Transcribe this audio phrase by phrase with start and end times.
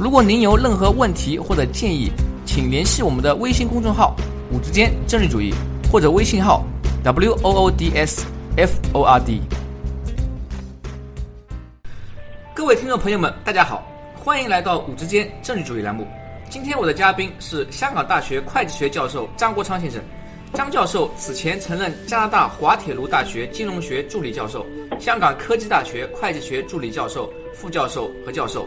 [0.00, 2.08] 如果您有任何问题或者建议，
[2.46, 4.14] 请联系我们的微信公众号
[4.52, 5.52] “五之间政治主义”
[5.90, 6.64] 或者微信号
[7.02, 8.24] “w o o d s
[8.56, 9.40] f o r d”。
[12.54, 13.84] 各位听众朋友们，大家好，
[14.14, 16.06] 欢迎来到“五之间政治主义”栏目。
[16.48, 20.00] 今天我的嘉宾是香港大学会计学教授张国昌先生。
[20.54, 24.64] 张教授此前曾任加拿大滑铁卢大学金融学助理教授、
[25.00, 28.64] 香港科技大学会计学助理教授、副教授和教授。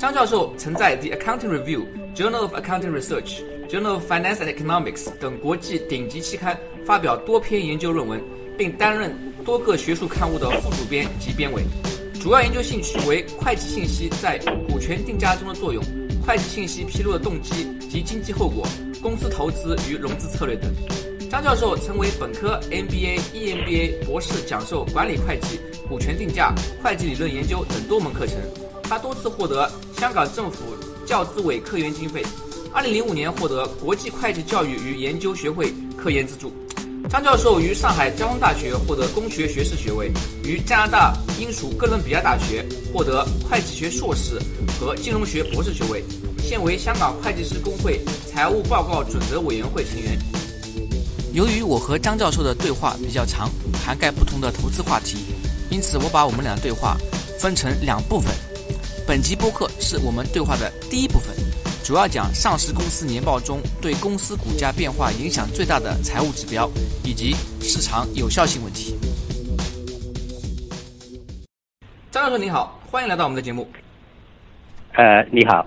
[0.00, 1.80] 张教授曾在《The Accounting Review》、
[2.16, 8.18] 《Journal of Accounting Research》、《Journal of Finance and Economics》等国际顶级期刊发表多篇研究论文，
[8.56, 11.62] 并担任多个学术刊物的副主编及编委。
[12.18, 14.38] 主要研究兴趣为会计信息在
[14.70, 15.84] 股权定价中的作用、
[16.26, 18.66] 会计信息披露的动机及经济后果、
[19.02, 20.72] 公司投资与融资策略等。
[21.28, 28.36] 张教授曾为本科、MBA、EMBA 博士讲授管理会计、股权定价、会计理论研究等多门课程。
[28.90, 30.58] 他多次获得香港政府
[31.06, 32.26] 教资委科研经费，
[32.72, 36.52] 二零零五年获得国际会计教育与研究学会科研资助。
[37.08, 40.10] 张教授于上海交通大学获得工学学士学位，
[40.42, 44.40] 于加拿大英属哥伦比亚大学获得会计学硕士
[44.80, 46.02] 和金融学博士学位，
[46.42, 50.18] 现为香港会计师工会财务报告准则委员会成员。
[51.32, 53.48] 由于我和张教授的对话比较长，
[53.86, 55.18] 涵盖不同的投资话题，
[55.70, 56.96] 因此我把我们俩的对话
[57.38, 58.34] 分成两部分。
[59.10, 61.34] 本集播客是我们对话的第一部分，
[61.82, 66.70] 主要讲上市公司年报中对公司股价变化影响最大的财务指标
[67.02, 68.96] 以及市场有效性问题。
[72.12, 73.68] 张教授您好，欢迎来到我们的节目。
[74.92, 75.66] 呃，你好。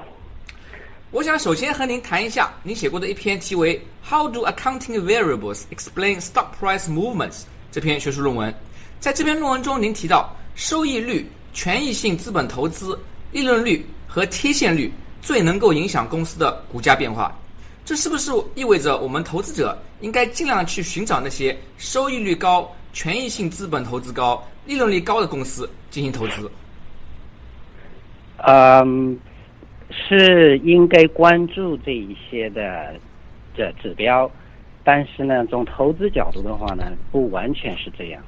[1.12, 3.78] 我想首先和您谈一下您写过的一篇题为
[4.10, 7.32] 《How Do Accounting Variables Explain Stock Price Movements》
[7.74, 8.56] 这篇学术论文。
[9.02, 12.98] 在这篇论文中，您提到收益率、权益性资本投资。
[13.34, 14.90] 利润率和贴现率
[15.22, 17.38] 最能够影响公司的股价变化，
[17.84, 26.50] 这是不是意味着我们投资者应该尽量去寻找那些收益率高、权益性资本投资高、利润率高的公司进行投资？
[28.46, 29.18] 嗯，
[29.90, 32.94] 是应该关注这一些的
[33.56, 34.30] 这指标，
[34.84, 38.22] 但是呢，从投资角度的话呢，不完全是这样。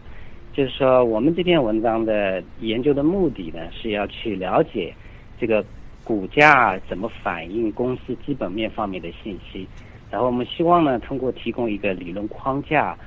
[0.55, 4.93] 就是说，我们这篇文章的研究的目的呢，是要去了解
[5.37, 5.61] 这个
[6.01, 9.67] 股价怎么反映公司基本面方面的信息，
[10.09, 12.97] 然后我们希望呢，通过提供一个理论框架，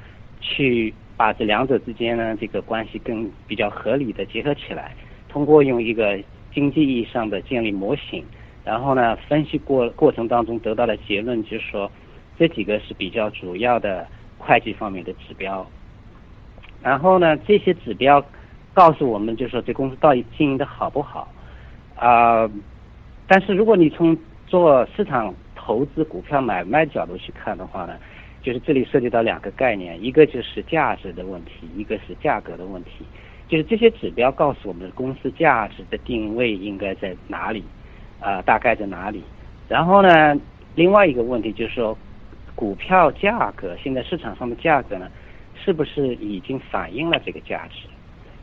[0.43, 4.95] 去把这两者之间呢这个关系更比较合理的结合起来，
[5.31, 6.23] 通过用一个
[6.53, 8.23] 经济意义上的建立模型，
[8.63, 11.91] 然后呢分析过过程当中得到的结论就是说，
[12.39, 15.67] 这几个是比较主要的会计方面的指标。
[16.83, 18.25] 然后呢，这些指标
[18.73, 21.29] 告诉我们，就是说这公司到底经营的好不好
[21.97, 22.49] 啊？
[23.27, 24.17] 但是如果你从
[24.47, 27.95] 做市场投资、股票买卖角度去看的话呢，
[28.43, 33.05] 就是这里涉及到两个概念，一个就是价值的问题，一个是价格的问题。
[33.49, 37.65] 就是这些指标告诉我们的公司价值的定位应该在哪里
[38.21, 38.41] 啊？
[38.43, 39.23] 大概在哪里？
[39.69, 40.35] 然后呢，
[40.75, 41.99] 另外一个问题就是说，
[42.55, 45.09] 股票价格现在市场上的价格呢？
[45.65, 47.89] 是不是已经反映了这个价值？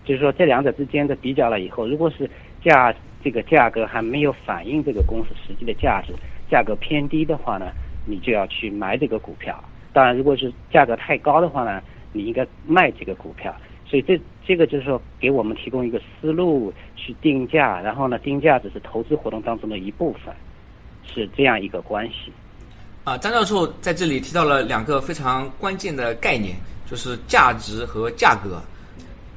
[0.04, 2.30] 就是说，这两者之间的比较了以后，如果是
[2.64, 2.94] 价
[3.24, 6.14] 这个价格还没有反映这个公司实际的价值，
[6.48, 7.72] 价格偏低的话呢，
[8.06, 9.64] 你就要去买这个股票。
[9.92, 11.82] 当然，如果是价格太高的话呢，
[12.14, 13.56] 你应该卖这个股票。
[13.88, 20.32] 所以这这个就是说，给我们提供一个思路去定价，然后呢，定价只是投资活动当中的一部分，
[21.04, 22.32] 是这样一个关系。
[23.06, 26.56] 啊，张教授在这里提到了两个非常关键的概念。
[26.90, 28.62] 就是价值和价格，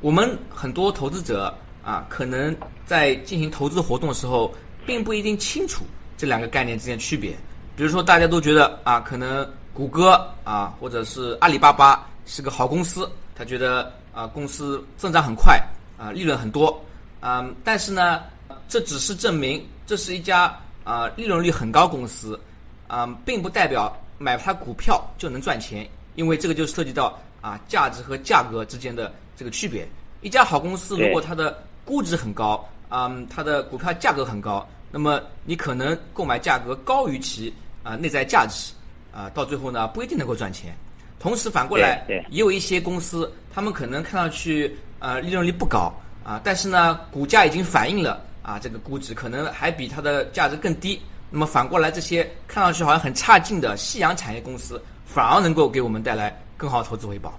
[0.00, 1.52] 我们很多投资者
[1.82, 2.54] 啊，可能
[2.84, 4.54] 在进行投资活动的时候，
[4.84, 5.84] 并不一定清楚
[6.16, 7.34] 这两个概念之间的区别。
[7.74, 15.58] 比如说，大家都觉得啊，可能谷歌啊，或者是阿里巴巴是个好公司，他觉得啊，公司增长很快
[15.96, 16.78] 啊，利润很多
[17.20, 18.22] 啊，但是呢，
[18.68, 20.54] 这只是证明这是一家
[20.84, 22.38] 啊利润率很高公司
[22.88, 27.18] 啊，并不代表买它股票就能赚钱，因为这个就涉及到。
[27.40, 29.86] 啊，价值和价格之间的这个区别，
[30.20, 37.52] 一家好公司如果它的估值很高，嗯，它的股票价格很高，那么你可能购买价格高于其
[37.82, 38.72] 啊内在价值
[39.12, 40.76] 啊，到最后呢不一定能够赚钱。
[41.20, 45.92] 同时反过来，也有一些公司，他们可能看上去呃利润率不高
[46.24, 51.00] 啊，但是呢股价已经反映了啊这个估值可能还比它的价值更低。
[51.30, 57.32] 那么反过来，这些看上去好像很差劲的夕阳产业公司，反而能够给我们带来更好投资回报。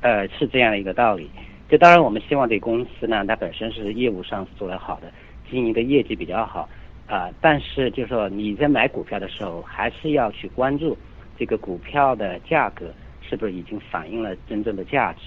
[0.00, 1.30] 呃，是这样的一个道理。
[1.68, 5.12] 就当然，我们希望这公司呢，它本身是业务上是做得好的，
[5.50, 6.68] 经营的业绩比较好
[7.06, 7.30] 啊。
[7.40, 10.96] 但是，就是说你在买股票的时候，还是要去关注
[11.38, 12.86] 这个股票的价格
[13.20, 15.20] 是不是已经反映了真正的价值。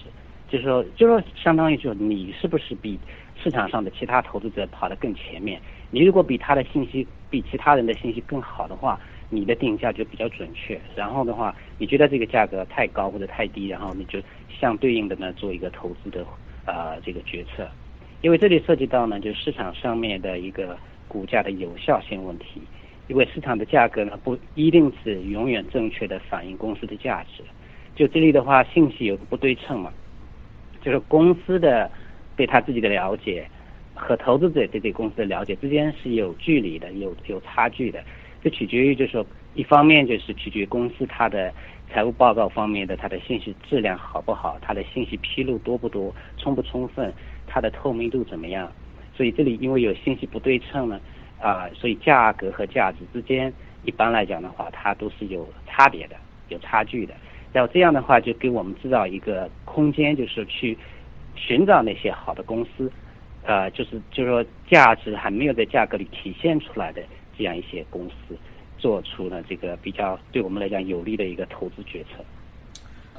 [0.50, 3.00] 就是说，就说，相当于就是你是不是比
[3.42, 5.62] 市场上的其他投资者跑得更前面？
[5.90, 9.00] 你如果比他的信息比其他人的信息更好的话，
[9.30, 10.80] 你的定价就比较准确。
[10.96, 14.20] 然后的话，你觉得这个价格太高或者太低，然后你就
[14.60, 16.26] 相对应的呢做一个投资的
[16.66, 17.68] 呃这个决策。
[18.22, 20.78] 因为这里涉及到呢，就是市场上面的一个
[21.08, 22.62] 股价的有效性问题。
[23.08, 27.44] 因为市场的价格呢不一定是永远正确的反映公司的价值。
[27.96, 29.94] 就这里的话，信息有个不对称嘛。
[30.82, 31.90] 就是公司的
[32.36, 33.48] 对他自己的了解
[33.94, 38.04] 和投资者对这公司的了解之间是有距离的，有有差距的。
[38.46, 39.26] 这取决于就是说，
[39.56, 41.52] 一方面就是取决于公司它的
[41.92, 47.12] 财务报告方面的它的信息质量好不好，它的信息披露多不多，充不充分，
[47.48, 48.72] 它的透明度怎么样。
[49.18, 51.02] 所以这里因为有信息不对称呢，
[51.42, 53.52] 啊，所以价格和价值之间
[53.84, 56.16] 一般来讲的话，它都是有差别的，
[56.50, 57.16] 有差距的。
[57.52, 60.78] 然后这样的话，就给我们制造一个空间，就是去
[61.34, 62.92] 寻找那些好的公司，
[63.42, 67.02] 呃，就是就是说价值还没有在价格里体现出来的
[67.38, 68.36] 这样一些公司，
[68.78, 72.24] 做出了这个比较对我们来讲有利的一个投资决策。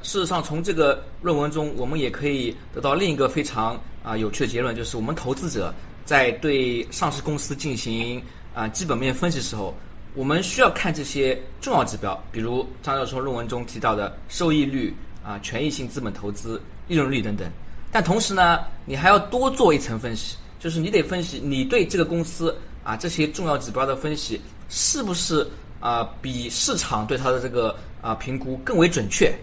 [0.02, 5.74] 事实上，从这个论文中，我们也可以得到另一个非常啊有趣的结论，就是我们投资者
[6.04, 8.22] 在对上市公司进行
[8.54, 9.74] 啊基本面分析时候。
[10.14, 14.90] 我们需要看这些重要指标，比如张教授论文中提到的收益率
[15.22, 16.58] 啊、权益性资本投资、
[16.88, 17.46] 利润率等等。
[17.92, 25.44] 但同时呢，你还要多做一层分析，就是你得分析你对这个公司啊这些重要指标的分析是不是
[25.80, 29.34] 啊比市场对它的这个啊评估更为准确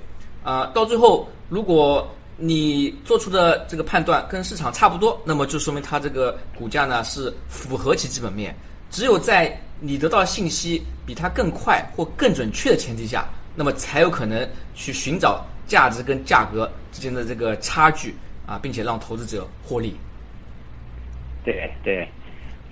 [0.44, 0.66] 啊。
[0.68, 8.56] 到最后，如果你做出的这个判断跟市场差不多，那么就说明它这个股价呢是符合其基本面。
[8.90, 18.16] 只有在你得到信息比它更快或更准确的前提下，那么才有可能去寻找价值跟价格之间的这个差距
[18.48, 19.96] 啊，并且让投资者获利。
[21.44, 22.08] 对对，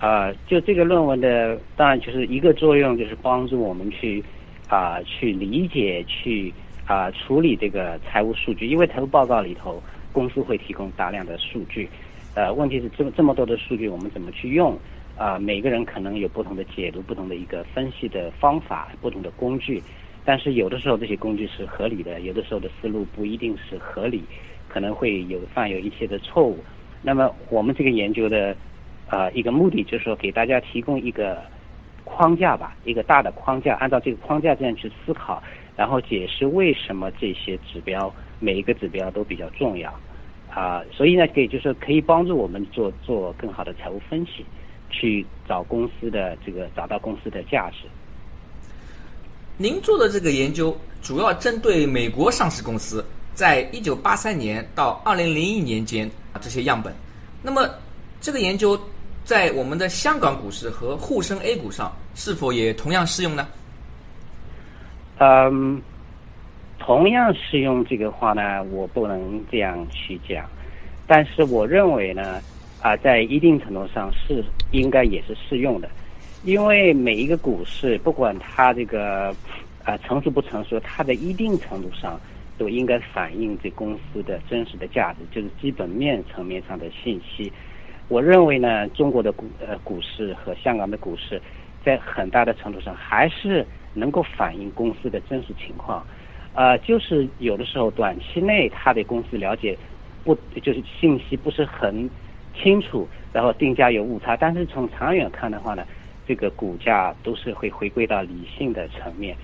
[0.01, 4.23] 啊，就这个论文的，当然就是一个作用，就是帮助我们去
[4.67, 6.51] 啊去理解、去
[6.87, 9.79] 啊处理这个财务数据，因为财务报告里头
[10.11, 11.87] 公司会提供大量的数据，
[12.33, 14.75] 呃，问题是这么这么多的数据，我们怎么去用？
[15.15, 19.79] 啊，每个人可能有不同的解读、不同的一个分析的方法、不同的工具，
[20.25, 24.23] 但是有的时候这些工具是合理的，有的时候的思路不一定是合理，
[24.67, 26.57] 可能会有犯有一些的错误。
[27.03, 28.55] 那么我们这个研究的
[29.11, 31.37] 啊一个目的就是说给大家提供一个
[32.03, 35.43] 框架吧，一个大的框架，按照这个框架这样去思考，
[35.75, 39.93] 然后解释为什么这些指标每一个指标都比较重要
[40.49, 44.43] 啊，所以呢，可以就是可以帮助我们做做更好的财务分析。
[44.93, 47.87] 去找公司的这个找到公司的价值。
[49.55, 53.01] 您做的这个研究主要针对美国上市公司
[53.33, 56.93] 在一九八三年到二零零一年间啊这些样本。
[57.41, 57.69] 那么
[58.19, 58.77] 这个研究
[59.23, 63.47] 在我们的香港股市和沪深 A 股上是否也同样适用呢？
[65.19, 65.81] 嗯，
[66.79, 70.45] 同样适用这个话呢，我不能这样去讲，
[71.05, 72.41] 但是我认为呢。
[72.83, 75.87] 啊，在一定程度上是应该也是适用的，
[76.43, 79.29] 因为每一个股市，不管它这个
[79.83, 82.19] 啊成熟不成熟，它的一定程度上
[82.57, 87.53] 都应该反映这公司的真实的价值，就是基本面层面上的信息。
[88.11, 91.41] 我认为呢，中国的股呃股市和香港的股市，
[91.81, 96.05] 在很大的程度上还是能够反映公司的真实情况。
[96.53, 99.77] 呃，就是有的时候短期内他对公司了解
[100.25, 102.09] 不就是信息不是很。
[102.53, 105.85] 清楚，然后定价有误差，但是从长远看的话呢，
[106.27, 109.37] 这个股价都是会回归到理性的层面，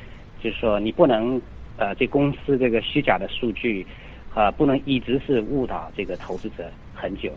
[0.43, 1.41] 就是说你不能
[1.77, 3.88] 呃这公司这个虚假的数据
[4.33, 7.31] 啊不能一直是误导这个投资者很久，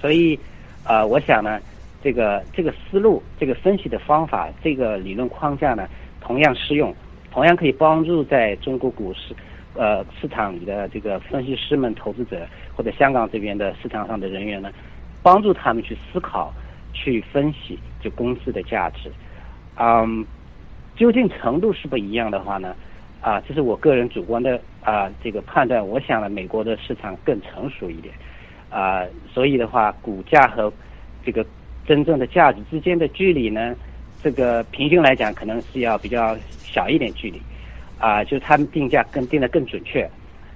[0.00, 0.38] 所以
[0.84, 1.60] 啊我想呢
[2.02, 5.86] 这个这个思路这个分析的方法这个理论框架呢
[6.20, 6.94] 同样适用，
[7.30, 9.34] 同样可以帮助在中国股市。
[9.74, 14.68] 呃，市场的这个分析师们、投资者，或者香港这边的市场上的人员呢，
[15.22, 16.52] 帮助他们去思考，
[16.92, 19.08] 去分析就公司的价值，
[19.76, 20.26] 嗯，
[20.96, 22.74] 究竟程度是不一样的话呢？
[23.20, 25.86] 啊，这是我个人主观的啊这个判断。
[25.86, 28.12] 我想呢，美国的市场更成熟一点，
[28.70, 30.72] 啊，所以的话，股价和
[31.24, 31.44] 这个
[31.86, 33.74] 真正的价值之间的距离呢，
[34.22, 37.42] 这个平均来讲可能是要比较小一点距离，
[37.98, 40.08] 啊，就是他们定价更定的更准确。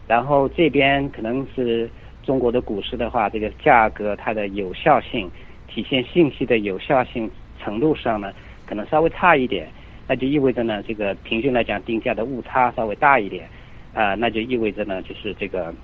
[0.06, 1.90] 然后这边可能是
[2.23, 5.30] 中国的股市的话，这个价格它的有效性。
[5.66, 7.28] 体现信息的有效性
[7.61, 8.33] 程度上呢，
[8.64, 9.66] 可能稍微差一点，
[10.06, 13.49] 那就意味着呢，这个平均来讲定价的误差稍微大一点，
[13.92, 15.75] 啊，那就意味着呢，就是这个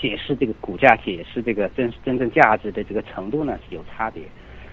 [0.00, 4.22] 解释这个股价解释这个真真正价值的这个程度呢是有差别，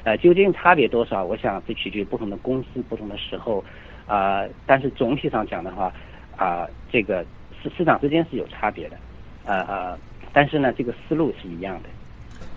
[0.03, 1.23] 呃，究竟差别多少？
[1.23, 3.63] 我想这取决于不同的公司、不同的时候，
[4.07, 5.93] 啊，但是总体上讲的话，
[6.35, 7.25] 啊，这个
[7.61, 8.97] 市市场之间是有差别的，
[9.45, 9.97] 呃呃，
[10.33, 11.89] 但是呢，这个思路是一样的。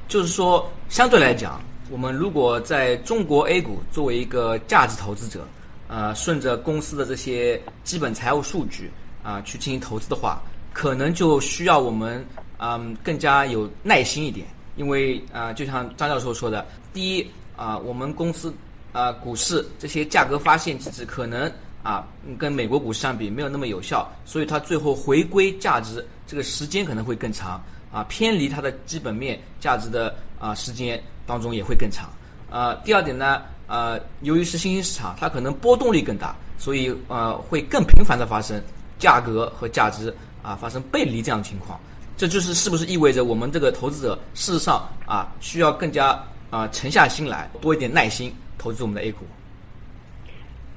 [0.09, 5.47] 就是说，相对来讲，我们如果在中国 A 股作为一个价值投资者，
[5.89, 8.91] 呃，顺着公司的这些基本财务数据
[9.23, 10.43] 啊去进行投资的话，
[10.73, 12.25] 可能就需要我们
[12.59, 14.47] 嗯更加有耐心一点，
[14.77, 18.53] 因为啊，就像张教授说的，第一啊，我们公司
[18.93, 21.51] 啊股市这些价格发现机制可能
[21.83, 22.07] 啊
[22.39, 27.63] 跟美国股市相比没有那么有效，所以它最后回归价值这个时间可能会更长。
[27.93, 32.11] 啊，偏离它的基本面价值的啊时间当中也会更长。
[32.51, 38.61] 呃，第二点呢，呃，由于是新兴市场，它可能波动力更大，所以呃会更频繁的发生
[38.99, 41.79] 价格和价值啊发生背离这样的情况。
[42.17, 46.19] 这就是是不是意味着我们这个投资者事实上啊需要更加
[46.51, 49.25] 啊沉下心来，多一点耐心投资我们的 A 股？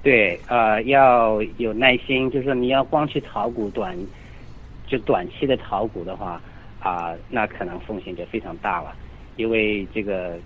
[0.03, 3.97] 对，呃，要有耐心，就是说你要光去炒股短，
[4.87, 6.41] 就短期的炒股的话。
[6.79, 8.95] 啊，那可能风险就非常大了，
[9.35, 10.37] 因为这个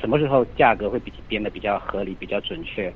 [0.00, 2.92] 什么时候价格会比变得比较合理、比较准确，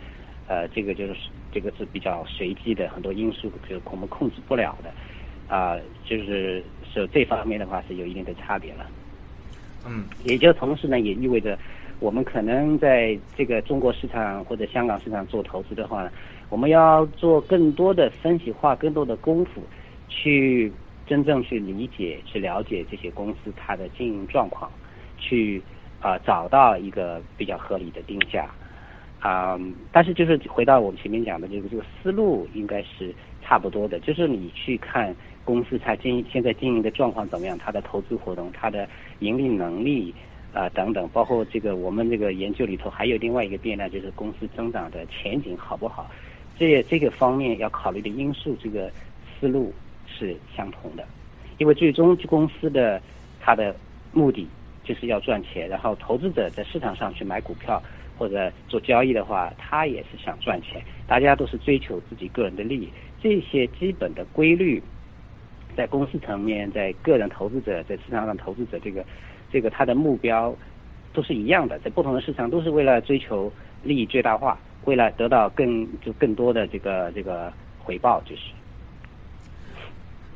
[0.48, 1.14] 呃，这个就是
[1.52, 4.90] 这个是比较随机的，很多因素就是我们控制不了的，
[5.48, 6.62] 啊，就是
[6.92, 8.86] 是这方面的话是有一定的差别了。
[9.86, 11.58] 嗯，也就同时呢，也意味着
[11.98, 16.12] 我们可能在这个中国市场或者香港市场做投资的话呢，
[16.50, 19.62] 我们要做更多的分析，花更多的功夫
[20.08, 20.72] 去。
[21.08, 24.70] 真正去理解、去了解这些公司它的经营状况，
[25.16, 25.62] 去
[26.02, 28.50] 啊找到一个比较合理的定价
[29.20, 29.58] 啊。
[29.92, 33.98] 但是就是回到我们前面讲的这个这个思路，应该是差不多的。
[34.00, 38.88] 就是你去看公司它经现在经营的状况怎么样，它的投资活动、它的
[39.20, 40.14] 盈利能力
[40.52, 46.10] 啊等等，包括这个我们这个研究里头还有另外一个变量，就是公司增长的前景好不好？
[46.58, 48.90] 这这个方面要考虑的因素，这个
[49.38, 49.72] 思路。
[50.10, 51.04] 是相同的，
[51.58, 53.00] 因为最终公司的
[53.38, 53.76] 它的
[54.10, 54.48] 目的
[54.82, 57.80] 就是要赚钱，然后投资者在市场上去买股票
[58.18, 62.88] 或者做交易的话，他也是想赚钱，大家都是追求自己个人的利益，
[63.22, 64.82] 这些基本的规律，
[65.76, 69.04] 在公司层面，在个人投资者在市场上投资者这个
[69.52, 70.54] 这个他的目标
[71.12, 73.50] 都是一样的，在不同的市场都是为了追求
[73.82, 78.42] 利益最大化，为了得到更就更多的这个这个回报，就是。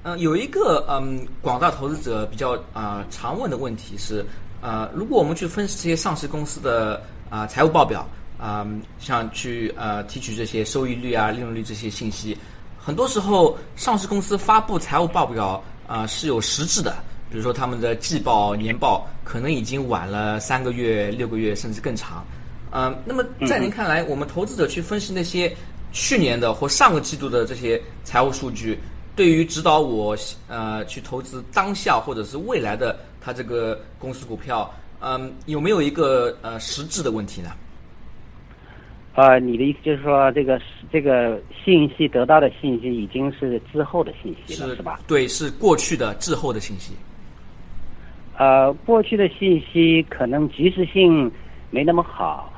[0.05, 4.25] 嗯，有一个嗯，广大投资者比较啊常问的问题是，
[4.61, 7.01] 呃，如果我们去分析这些上市公司的
[7.33, 8.07] 啊财务报表
[8.39, 8.67] 啊，
[8.99, 12.37] 像去呃提取这些收益率啊、利润率这些信息，
[12.79, 16.95] 很多时候上市公司发布财务报表啊是有实质的，
[17.31, 22.23] 比如说他们的季报、年报可能已经晚了三个月、六个月甚至更长。
[22.71, 25.57] 嗯，那么在您看来，我们投资者去分析那些
[25.91, 28.79] 去年的或上个季度的这些财务数据？
[29.15, 30.17] 对于指导我
[30.49, 34.71] 呃去投资当下或者是未来的它这个公司股票，
[35.05, 37.51] 嗯，有没有一个呃实质的问题呢？
[39.15, 45.01] 呃，你的意思就是说，这个这个信息得到的信息已经是滞后的信息了，是吧？
[45.07, 46.95] 对，是过去的滞后的信息。
[48.39, 51.31] 呃，过去的信息可能及时性
[51.71, 52.53] 没那么好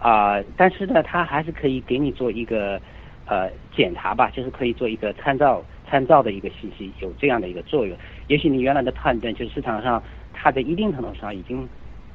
[0.00, 2.80] 啊，但是呢，它还是可以给你做一个
[3.26, 5.62] 呃检查吧，就是可以做一个参照。
[5.90, 7.96] 参照的一个信息有这样的一个作用，
[8.28, 10.00] 也许你原来的判断就是市场上
[10.32, 11.68] 它在一定程度上已经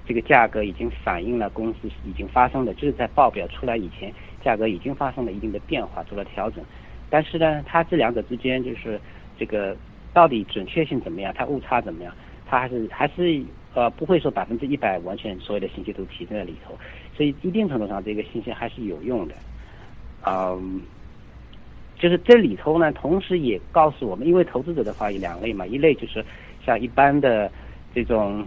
[0.07, 6.63] 这个价格已经反映了公司已经发生的，就是在报表出来以前价格已经发生了一定的变化，做了调整。
[7.09, 8.99] 但是呢，它这两者之间就是
[9.37, 9.75] 这个
[10.13, 12.13] 到底准确性怎么样，它误差怎么样，
[12.45, 13.43] 它还是还是
[13.73, 16.77] 呃不会说百分之一百完全所有的信息都提在里头，
[17.15, 19.35] 所以一定程度上这个信息还是有用的，
[20.25, 20.81] 嗯。
[21.97, 26.23] 就是这里头呢，同时也告诉我们，因为投资者的话有两类嘛，一类就是
[26.63, 27.49] 像一般的
[27.95, 28.45] 这种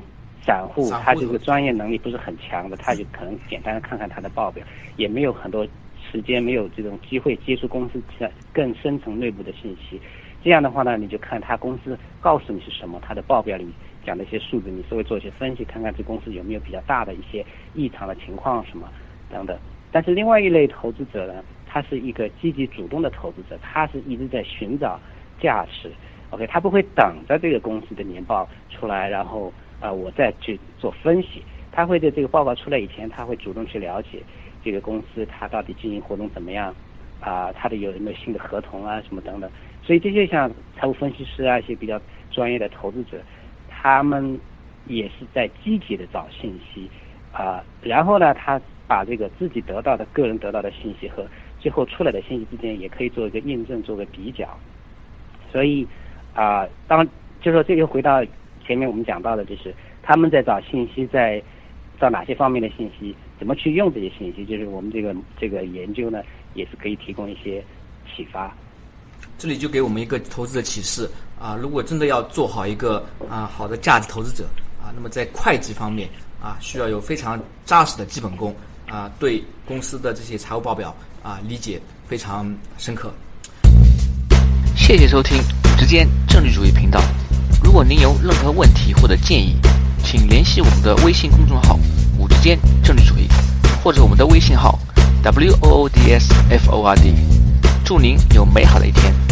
[0.49, 4.65] 散户他这个专业能力不是很强的，他就可能简单的看看他的报表，
[4.97, 5.69] 也没有很多
[6.11, 8.03] 时间，没有这种机会接触公司
[8.51, 10.01] 更深层内部的信息。
[10.43, 13.69] 这样的话呢，你就看他公司告诉你是什么，他的报表里
[14.07, 18.89] 讲的一些数字，你稍微做一些分析，看看这公司有没有比较大的一些异常的情况什么
[19.31, 19.55] 等等。
[19.93, 24.99] 但是另外一类投资者呢，他是一个积极主动的投资者，他是一直在寻找
[25.39, 25.91] 价值。
[26.31, 31.43] OK，他不会等着这个公司的年报出来，然后啊我再去做分析。
[31.71, 34.21] 他会在这个报告出来以前，他会主动去了解
[34.65, 36.75] 这个公司它到底经营活动怎么样，
[37.21, 39.49] 啊，它的有没有新的合同啊什么等等。
[39.83, 43.19] 所以这些像财务分析师啊一些比较专业的投资者，
[43.69, 44.39] 他们
[44.87, 46.91] 也是在积极的找信息
[47.33, 51.25] 啊，然后呢，他把这个自己得到的个人得到的信息和
[51.61, 54.49] 最后出来的信息之间也可以做一个印证，做个比较。
[55.53, 55.87] 所以
[56.35, 57.07] 啊，当
[57.41, 58.25] 就说这个回到
[58.69, 61.43] 前面我们讲到的，就是他们在找信息，在
[61.99, 66.21] 找哪些方面的信息，怎么去用这些信息，就是我们这个这个研究呢，
[66.53, 67.65] 也是可以提供一些
[68.15, 68.55] 启发。
[69.39, 71.09] 这里就给我们一个投资的启示
[71.41, 74.45] 啊，如果真的要做好一个啊好的价值投资者
[74.83, 76.07] 啊，那么在会计方面
[76.39, 78.55] 啊，需要有非常扎实的基本功
[78.87, 83.11] 啊，对公司的这些财务报表啊理解非常深刻。
[84.77, 85.39] 谢谢收听
[85.79, 87.01] 时间政治主义频道。
[87.69, 89.55] 如果您有任何问题或者建议，
[90.03, 91.79] 请联系我们的微信公众号
[92.17, 93.29] “五之间政治主义”，
[93.85, 94.79] 或者我们的微信号
[95.23, 97.13] “w o o d s f o r d”。
[97.85, 99.28] 祝您有美好的一天。